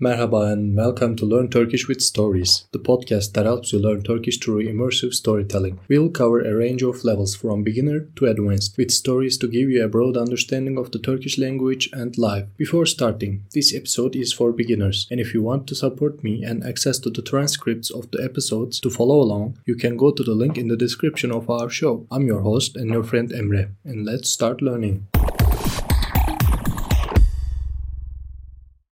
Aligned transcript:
Merhaba 0.00 0.52
and 0.52 0.76
welcome 0.76 1.16
to 1.16 1.24
Learn 1.24 1.50
Turkish 1.50 1.88
with 1.88 2.00
Stories, 2.00 2.68
the 2.70 2.78
podcast 2.78 3.32
that 3.32 3.46
helps 3.46 3.72
you 3.72 3.80
learn 3.80 4.04
Turkish 4.04 4.38
through 4.38 4.62
immersive 4.62 5.12
storytelling. 5.12 5.80
We 5.88 5.98
will 5.98 6.10
cover 6.10 6.38
a 6.38 6.54
range 6.54 6.82
of 6.84 7.02
levels 7.02 7.34
from 7.34 7.64
beginner 7.64 8.06
to 8.14 8.26
advanced, 8.26 8.78
with 8.78 8.92
stories 8.92 9.36
to 9.38 9.48
give 9.48 9.68
you 9.68 9.84
a 9.84 9.88
broad 9.88 10.16
understanding 10.16 10.78
of 10.78 10.92
the 10.92 11.00
Turkish 11.00 11.36
language 11.36 11.90
and 11.92 12.16
life. 12.16 12.46
Before 12.56 12.86
starting, 12.86 13.42
this 13.52 13.74
episode 13.74 14.14
is 14.14 14.32
for 14.32 14.52
beginners, 14.52 15.08
and 15.10 15.18
if 15.18 15.34
you 15.34 15.42
want 15.42 15.66
to 15.66 15.74
support 15.74 16.22
me 16.22 16.44
and 16.44 16.62
access 16.62 17.00
to 17.00 17.10
the 17.10 17.20
transcripts 17.20 17.90
of 17.90 18.08
the 18.12 18.22
episodes 18.22 18.78
to 18.78 18.90
follow 18.90 19.20
along, 19.20 19.58
you 19.66 19.74
can 19.74 19.96
go 19.96 20.12
to 20.12 20.22
the 20.22 20.30
link 20.30 20.56
in 20.56 20.68
the 20.68 20.76
description 20.76 21.32
of 21.32 21.50
our 21.50 21.68
show. 21.68 22.06
I'm 22.12 22.28
your 22.28 22.42
host 22.42 22.76
and 22.76 22.88
your 22.88 23.02
friend 23.02 23.30
Emre, 23.30 23.72
and 23.82 24.06
let's 24.06 24.30
start 24.30 24.62
learning. 24.62 25.08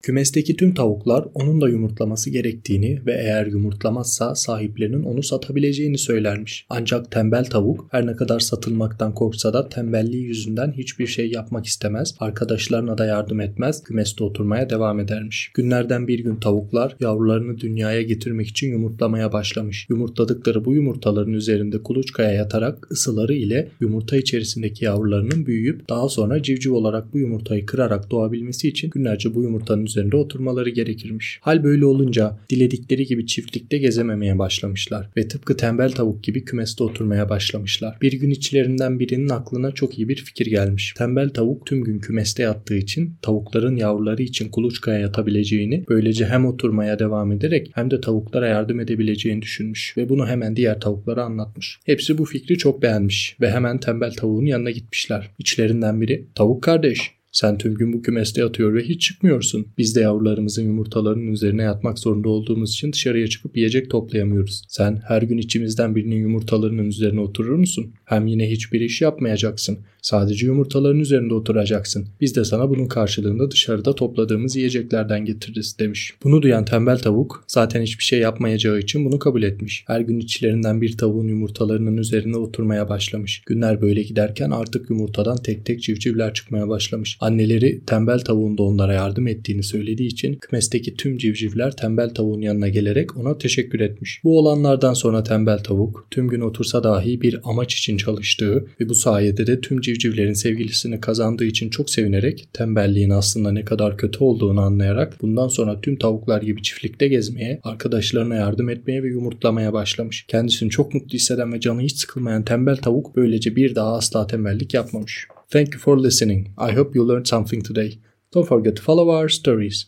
Kümesteki 0.03 0.55
tüm 0.55 0.73
tavuklar 0.73 1.25
onun 1.33 1.61
da 1.61 1.69
yumurtlaması 1.69 2.29
gerektiğini 2.29 3.05
ve 3.05 3.13
eğer 3.13 3.45
yumurtlamazsa 3.45 4.35
sahiplerinin 4.35 5.03
onu 5.03 5.23
satabileceğini 5.23 5.97
söylermiş. 5.97 6.65
Ancak 6.69 7.11
tembel 7.11 7.45
tavuk 7.45 7.87
her 7.91 8.07
ne 8.07 8.15
kadar 8.15 8.39
satılmaktan 8.39 9.13
korksa 9.13 9.53
da 9.53 9.69
tembelliği 9.69 10.23
yüzünden 10.23 10.71
hiçbir 10.71 11.07
şey 11.07 11.31
yapmak 11.31 11.65
istemez, 11.65 12.15
arkadaşlarına 12.19 12.97
da 12.97 13.05
yardım 13.05 13.39
etmez, 13.39 13.83
kümeste 13.83 14.23
oturmaya 14.23 14.69
devam 14.69 14.99
edermiş. 14.99 15.51
Günlerden 15.53 16.07
bir 16.07 16.19
gün 16.19 16.35
tavuklar 16.35 16.95
yavrularını 16.99 17.59
dünyaya 17.59 18.01
getirmek 18.01 18.47
için 18.47 18.67
yumurtlamaya 18.67 19.33
başlamış. 19.33 19.87
Yumurtladıkları 19.89 20.65
bu 20.65 20.73
yumurtaların 20.73 21.33
üzerinde 21.33 21.83
kuluçkaya 21.83 22.31
yatarak 22.31 22.91
ısıları 22.91 23.33
ile 23.33 23.69
yumurta 23.79 24.17
içerisindeki 24.17 24.85
yavrularının 24.85 25.45
büyüyüp 25.45 25.89
daha 25.89 26.09
sonra 26.09 26.43
civciv 26.43 26.73
olarak 26.73 27.13
bu 27.13 27.17
yumurtayı 27.17 27.65
kırarak 27.65 28.11
doğabilmesi 28.11 28.67
için 28.67 28.89
günlerce 28.89 29.35
bu 29.35 29.43
yumurtanın 29.43 29.92
üzerinde 29.93 30.17
oturmaları 30.17 30.69
gerekirmiş. 30.69 31.39
Hal 31.41 31.63
böyle 31.63 31.85
olunca 31.85 32.37
diledikleri 32.49 33.05
gibi 33.05 33.25
çiftlikte 33.25 33.77
gezememeye 33.77 34.39
başlamışlar 34.39 35.09
ve 35.17 35.27
tıpkı 35.27 35.57
tembel 35.57 35.91
tavuk 35.91 36.23
gibi 36.23 36.45
kümeste 36.45 36.83
oturmaya 36.83 37.29
başlamışlar. 37.29 37.97
Bir 38.01 38.13
gün 38.13 38.29
içlerinden 38.29 38.99
birinin 38.99 39.29
aklına 39.29 39.71
çok 39.71 39.99
iyi 39.99 40.09
bir 40.09 40.15
fikir 40.15 40.45
gelmiş. 40.45 40.93
Tembel 40.97 41.29
tavuk 41.29 41.65
tüm 41.65 41.83
gün 41.83 41.99
kümeste 41.99 42.43
yattığı 42.43 42.75
için 42.75 43.15
tavukların 43.21 43.75
yavruları 43.75 44.23
için 44.23 44.49
kuluçkaya 44.49 44.99
yatabileceğini, 44.99 45.83
böylece 45.89 46.25
hem 46.25 46.45
oturmaya 46.45 46.99
devam 46.99 47.31
ederek 47.31 47.71
hem 47.73 47.91
de 47.91 48.01
tavuklara 48.01 48.47
yardım 48.47 48.79
edebileceğini 48.79 49.41
düşünmüş 49.41 49.97
ve 49.97 50.09
bunu 50.09 50.27
hemen 50.27 50.55
diğer 50.55 50.79
tavuklara 50.79 51.23
anlatmış. 51.23 51.79
Hepsi 51.85 52.17
bu 52.17 52.25
fikri 52.25 52.57
çok 52.57 52.81
beğenmiş 52.81 53.37
ve 53.41 53.51
hemen 53.51 53.77
tembel 53.79 54.13
tavuğun 54.13 54.45
yanına 54.45 54.71
gitmişler. 54.71 55.29
İçlerinden 55.39 56.01
biri, 56.01 56.25
"Tavuk 56.35 56.63
kardeş, 56.63 57.11
sen 57.33 57.57
tüm 57.57 57.75
gün 57.75 57.93
bu 57.93 58.01
kümeste 58.01 58.41
yatıyor 58.41 58.73
ve 58.73 58.83
hiç 58.83 59.01
çıkmıyorsun. 59.01 59.67
Biz 59.77 59.95
de 59.95 60.01
yavrularımızın 60.01 60.63
yumurtalarının 60.63 61.31
üzerine 61.31 61.63
yatmak 61.63 61.99
zorunda 61.99 62.29
olduğumuz 62.29 62.71
için 62.71 62.93
dışarıya 62.93 63.27
çıkıp 63.27 63.57
yiyecek 63.57 63.89
toplayamıyoruz. 63.89 64.63
Sen 64.67 65.01
her 65.07 65.21
gün 65.21 65.37
içimizden 65.37 65.95
birinin 65.95 66.15
yumurtalarının 66.15 66.85
üzerine 66.85 67.19
oturur 67.19 67.55
musun? 67.55 67.93
Hem 68.05 68.27
yine 68.27 68.51
hiçbir 68.51 68.81
iş 68.81 69.01
yapmayacaksın. 69.01 69.77
Sadece 70.03 70.45
yumurtaların 70.45 70.99
üzerinde 70.99 71.33
oturacaksın. 71.33 72.07
Biz 72.21 72.35
de 72.35 72.45
sana 72.45 72.69
bunun 72.69 72.87
karşılığında 72.87 73.51
dışarıda 73.51 73.95
topladığımız 73.95 74.55
yiyeceklerden 74.55 75.25
getiririz 75.25 75.79
demiş. 75.79 76.13
Bunu 76.23 76.41
duyan 76.41 76.65
tembel 76.65 76.97
tavuk 76.97 77.43
zaten 77.47 77.81
hiçbir 77.81 78.03
şey 78.03 78.19
yapmayacağı 78.19 78.79
için 78.79 79.05
bunu 79.05 79.19
kabul 79.19 79.43
etmiş. 79.43 79.83
Her 79.87 79.99
gün 79.99 80.19
içlerinden 80.19 80.81
bir 80.81 80.97
tavuğun 80.97 81.27
yumurtalarının 81.27 81.97
üzerine 81.97 82.37
oturmaya 82.37 82.89
başlamış. 82.89 83.41
Günler 83.45 83.81
böyle 83.81 84.03
giderken 84.03 84.51
artık 84.51 84.89
yumurtadan 84.89 85.37
tek 85.37 85.65
tek 85.65 85.81
civcivler 85.83 86.33
çıkmaya 86.33 86.69
başlamış. 86.69 87.17
Anneleri 87.23 87.81
tembel 87.87 88.19
tavuğun 88.19 88.57
da 88.57 88.63
onlara 88.63 88.93
yardım 88.93 89.27
ettiğini 89.27 89.63
söylediği 89.63 90.09
için 90.09 90.35
kümesteki 90.35 90.95
tüm 90.95 91.17
civcivler 91.17 91.71
tembel 91.71 92.09
tavuğun 92.09 92.41
yanına 92.41 92.69
gelerek 92.69 93.17
ona 93.17 93.37
teşekkür 93.37 93.79
etmiş. 93.79 94.21
Bu 94.23 94.39
olanlardan 94.39 94.93
sonra 94.93 95.23
tembel 95.23 95.57
tavuk 95.57 96.07
tüm 96.11 96.27
gün 96.27 96.41
otursa 96.41 96.83
dahi 96.83 97.21
bir 97.21 97.39
amaç 97.43 97.75
için 97.75 97.97
çalıştığı 97.97 98.65
ve 98.79 98.89
bu 98.89 98.95
sayede 98.95 99.47
de 99.47 99.61
tüm 99.61 99.81
civcivlerin 99.81 100.33
sevgilisini 100.33 100.99
kazandığı 100.99 101.45
için 101.45 101.69
çok 101.69 101.89
sevinerek 101.89 102.47
tembelliğin 102.53 103.09
aslında 103.09 103.51
ne 103.51 103.65
kadar 103.65 103.97
kötü 103.97 104.23
olduğunu 104.23 104.61
anlayarak 104.61 105.21
bundan 105.21 105.47
sonra 105.47 105.81
tüm 105.81 105.95
tavuklar 105.95 106.41
gibi 106.41 106.61
çiftlikte 106.61 107.07
gezmeye, 107.07 107.59
arkadaşlarına 107.63 108.35
yardım 108.35 108.69
etmeye 108.69 109.03
ve 109.03 109.07
yumurtlamaya 109.07 109.73
başlamış. 109.73 110.25
Kendisini 110.27 110.69
çok 110.69 110.93
mutlu 110.93 111.13
hisseden 111.13 111.53
ve 111.53 111.59
canı 111.59 111.81
hiç 111.81 111.97
sıkılmayan 111.97 112.43
tembel 112.43 112.77
tavuk 112.77 113.15
böylece 113.15 113.55
bir 113.55 113.75
daha 113.75 113.93
asla 113.93 114.27
tembellik 114.27 114.73
yapmamış. 114.73 115.27
Thank 115.51 115.73
you 115.73 115.79
for 115.79 115.97
listening. 115.97 116.53
I 116.57 116.71
hope 116.71 116.95
you 116.95 117.07
learned 117.07 117.27
something 117.27 117.63
today. 117.63 117.99
Don't 118.33 118.47
forget 118.47 118.75
to 118.75 118.81
follow 118.81 119.09
our 119.09 119.29
stories. 119.29 119.87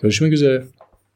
Görüşmek 0.00 0.32
üzere. 0.32 0.64